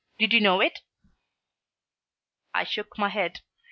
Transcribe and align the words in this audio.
Did 0.17 0.33
you 0.33 0.39
know 0.41 0.61
it?" 0.61 0.79
I 2.55 2.63
shook 2.63 2.97
my 2.97 3.09
head. 3.09 3.41